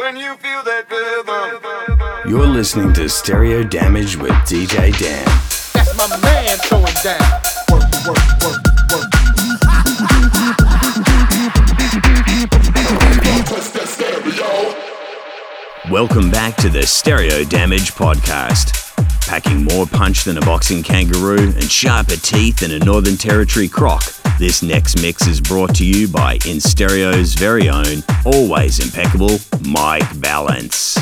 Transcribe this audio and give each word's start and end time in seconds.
When 0.00 0.16
you 0.16 0.34
feel 0.36 0.62
that 0.62 0.90
rhythm. 0.90 2.30
You're 2.30 2.46
listening 2.46 2.94
to 2.94 3.06
Stereo 3.06 3.62
Damage 3.62 4.16
with 4.16 4.32
DJ 4.48 4.98
Dan. 4.98 5.26
That's 5.74 5.94
my 5.94 6.08
man 6.22 6.56
throwing 6.64 6.86
down. 7.04 7.20
Work, 7.70 7.84
work, 8.08 8.16
work, 8.40 8.64
work. 8.96 9.10
Welcome 15.90 16.30
back 16.30 16.56
to 16.56 16.70
the 16.70 16.86
Stereo 16.86 17.44
Damage 17.44 17.92
Podcast. 17.92 18.72
Packing 19.28 19.64
more 19.64 19.84
punch 19.84 20.24
than 20.24 20.38
a 20.38 20.40
boxing 20.40 20.82
kangaroo 20.82 21.52
and 21.52 21.70
sharper 21.70 22.16
teeth 22.16 22.60
than 22.60 22.70
a 22.70 22.78
Northern 22.78 23.18
Territory 23.18 23.68
croc. 23.68 24.02
This 24.40 24.62
next 24.62 25.02
mix 25.02 25.26
is 25.26 25.38
brought 25.38 25.74
to 25.74 25.84
you 25.84 26.08
by 26.08 26.38
InStereo's 26.38 27.34
very 27.34 27.68
own, 27.68 28.02
always 28.24 28.78
impeccable, 28.82 29.38
Mike 29.60 30.18
Balance. 30.18 30.96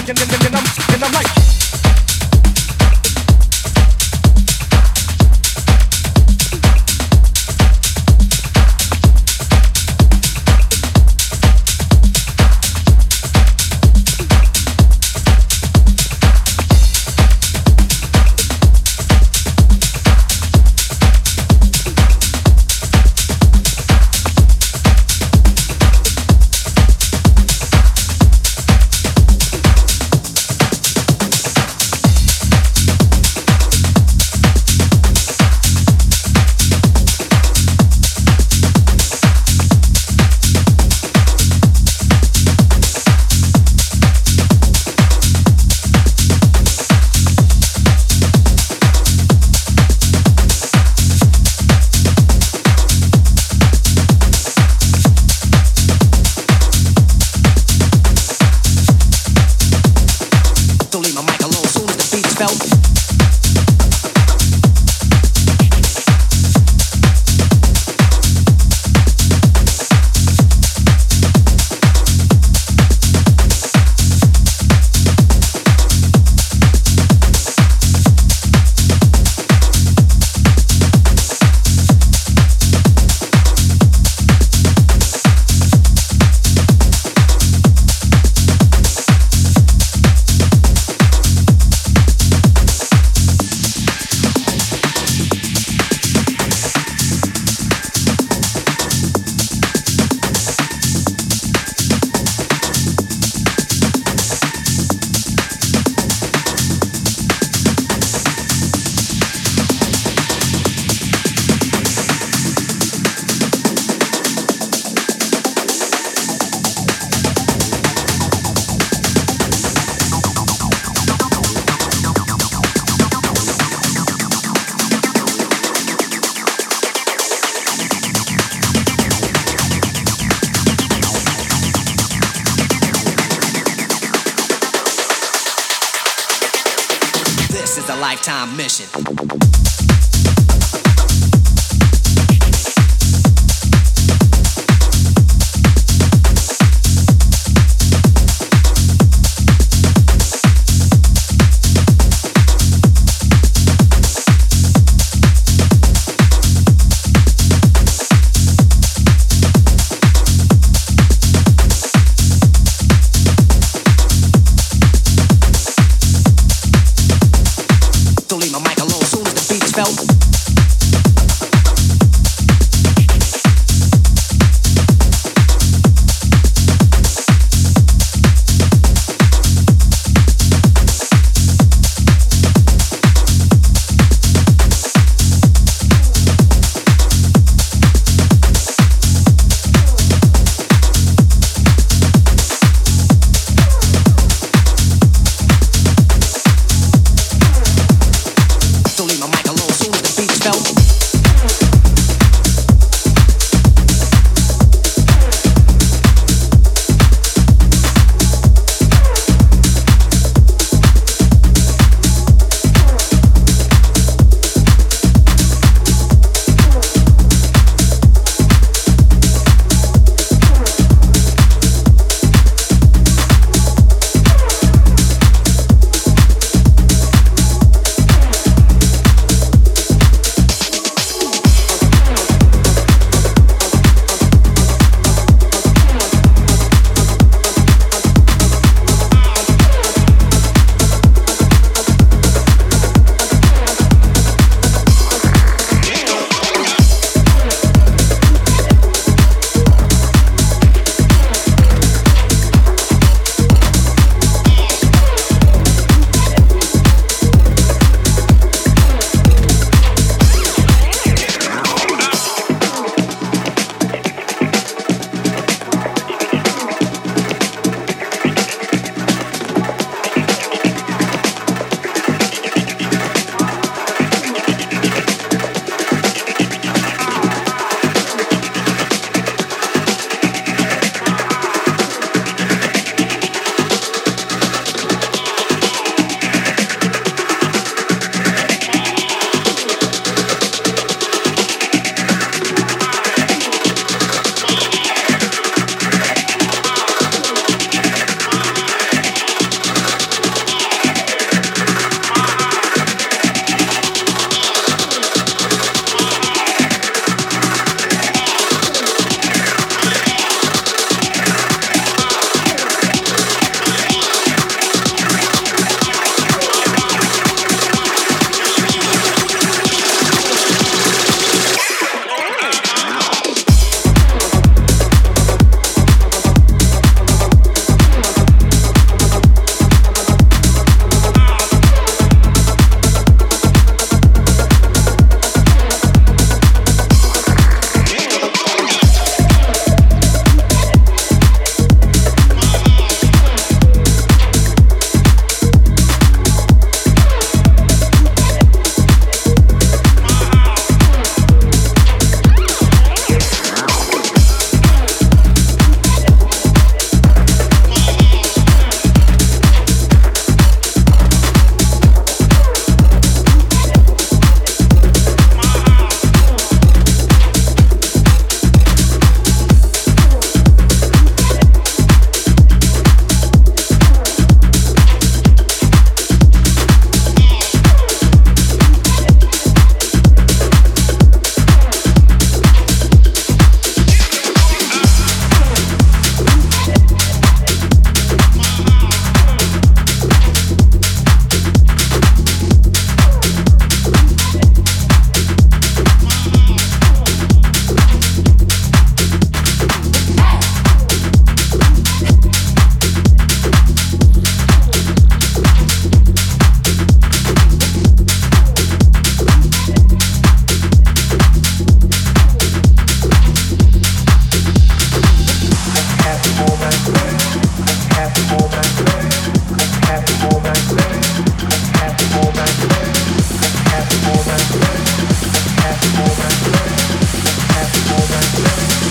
Thinking, 0.00 0.14
thinking. 0.14 0.39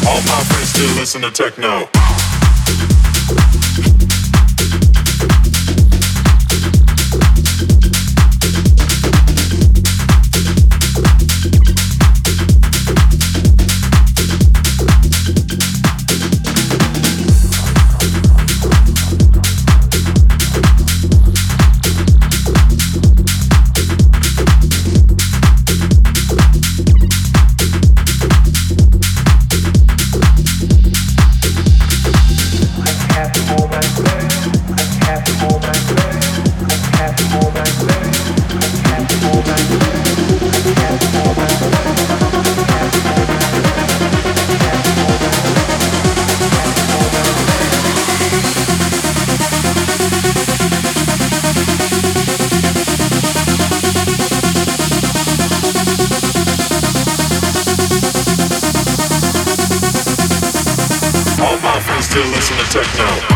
all 0.10 0.22
my 0.24 0.44
friends 0.50 0.70
still 0.70 0.96
listen 0.96 1.22
to 1.22 1.30
techno. 1.30 2.09
Still 62.20 62.32
listen 62.32 62.58
to 62.58 62.64
techno. 62.66 63.29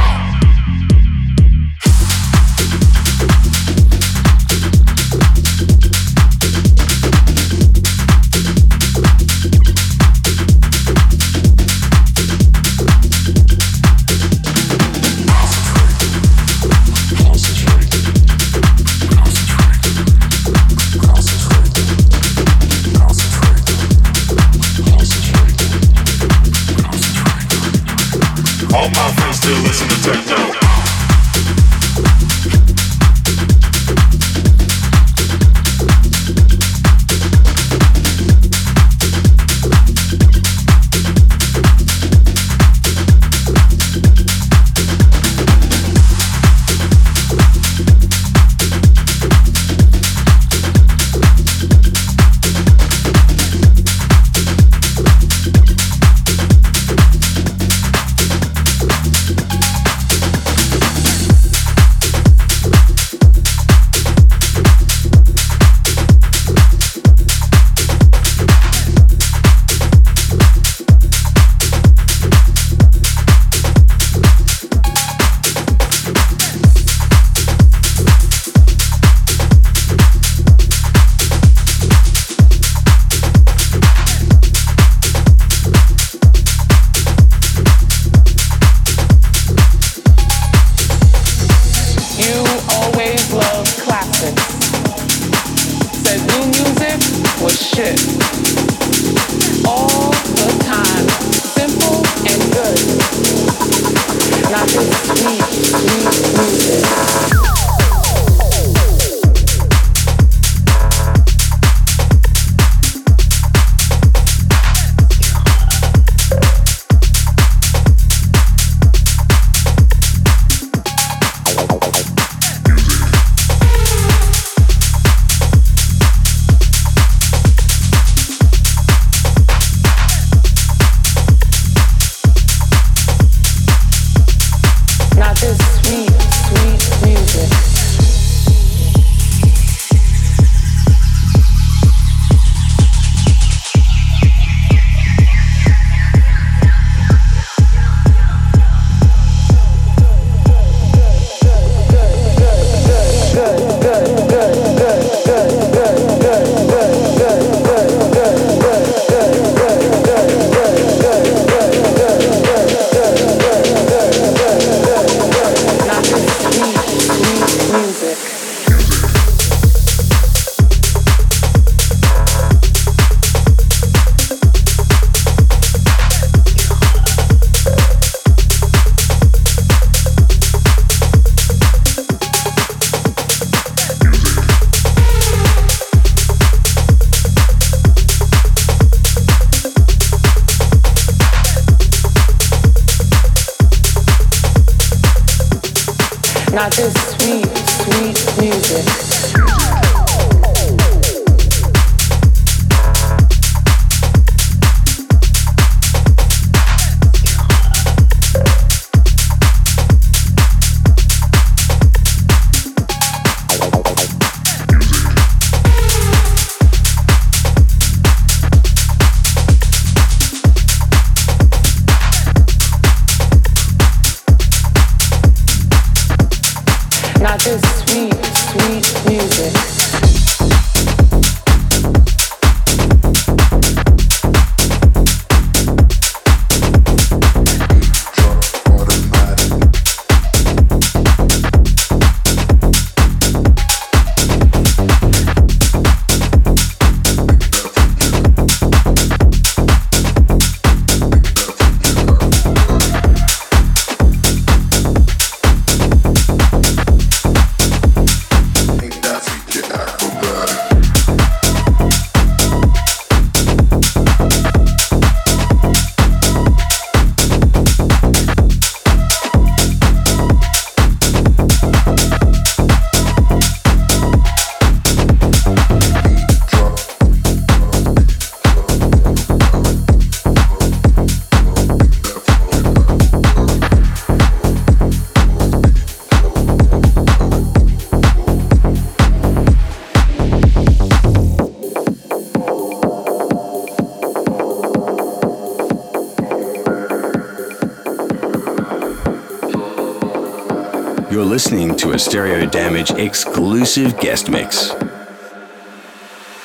Listening 301.34 301.76
to 301.76 301.94
a 301.94 301.98
Stereo 301.98 302.46
Damage 302.46 302.92
exclusive 302.92 304.00
guest 304.00 304.30
mix. 304.30 304.70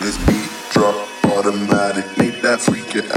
This 0.00 0.16
beat 0.26 0.50
drop 0.72 1.06
automatic, 1.26 2.06
make 2.16 2.40
that 2.40 2.58
freak 2.58 2.96
it 2.96 3.14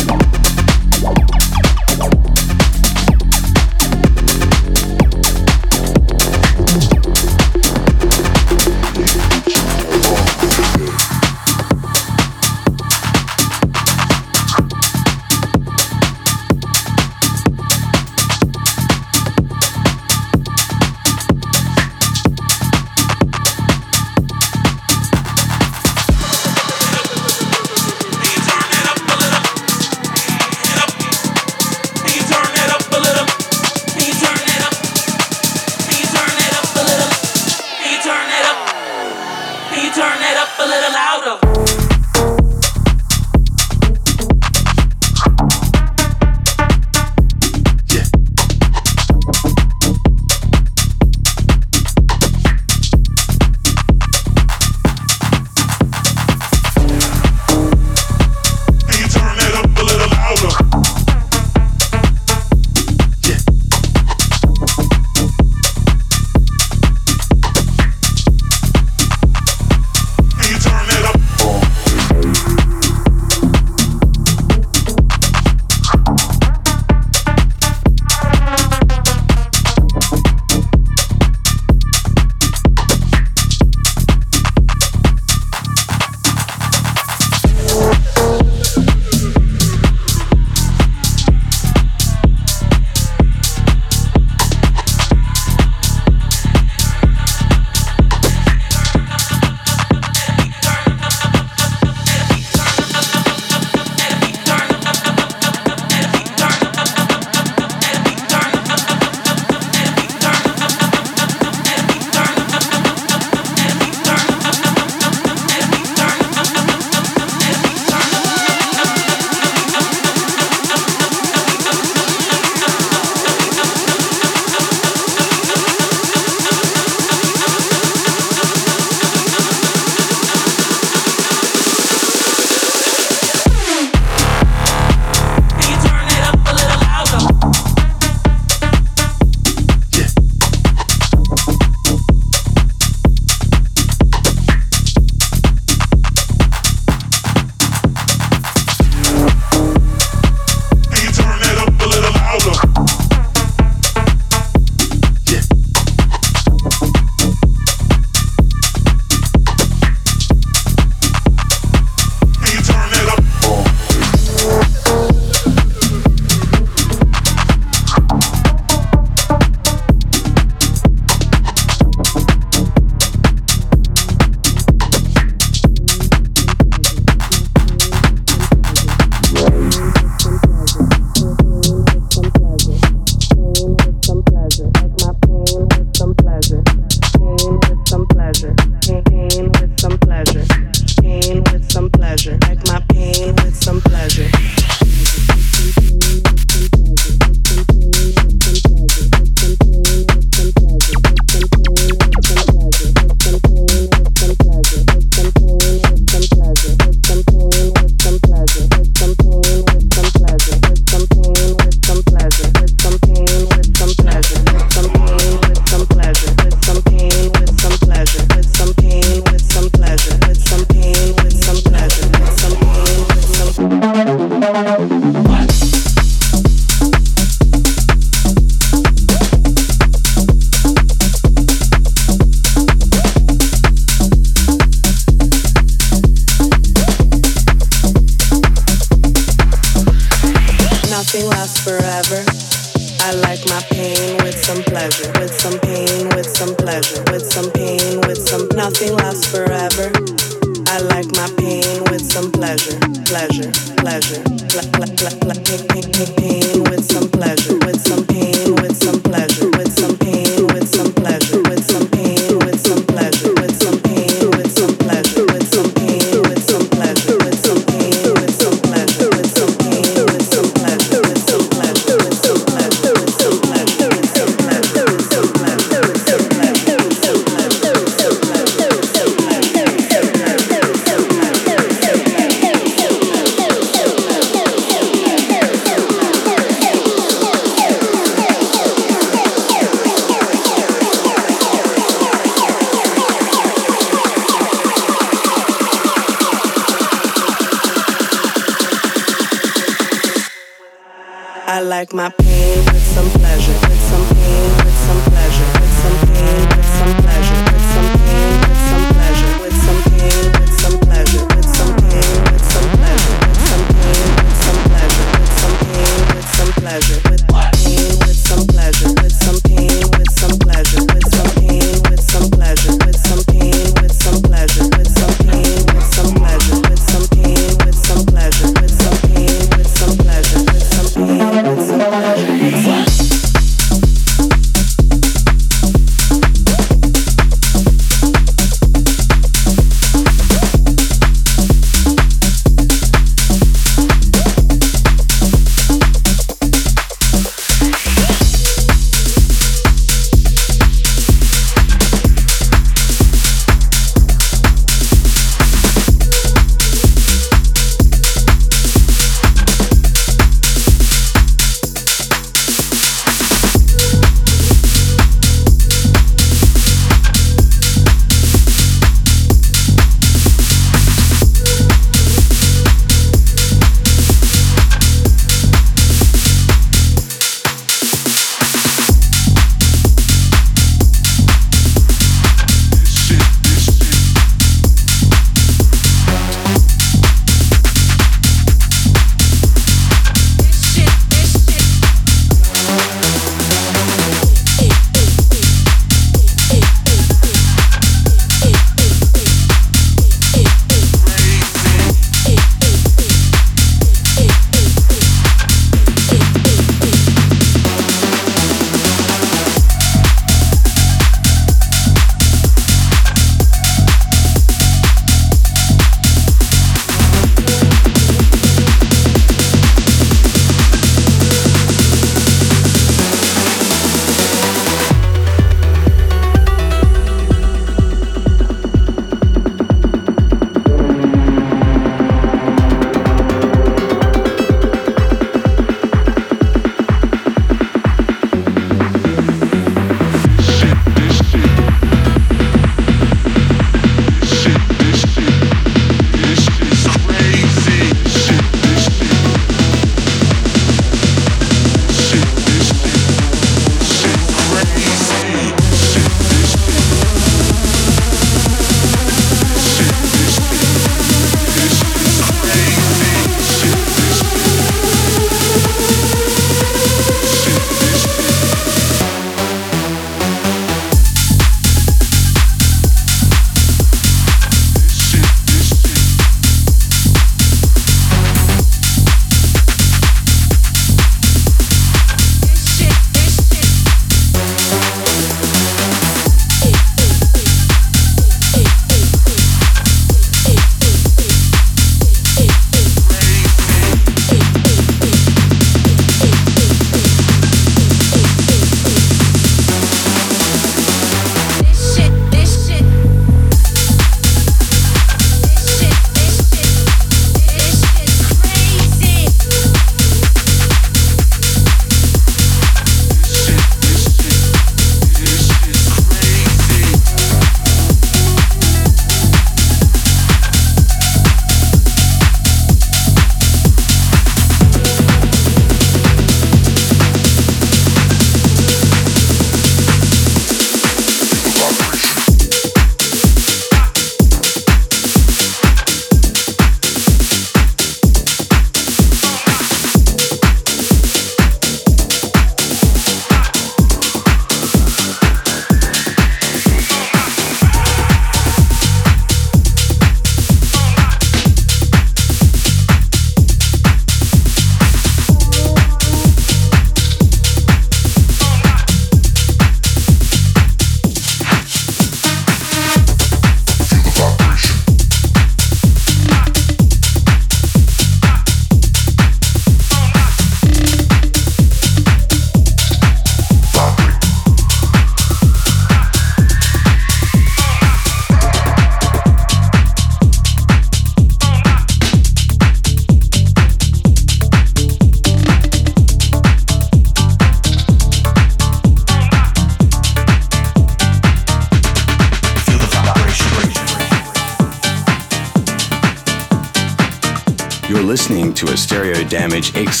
Stereo 599.61 599.83
Damage 599.83 600.00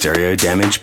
Stereo 0.00 0.34
Damage. 0.34 0.79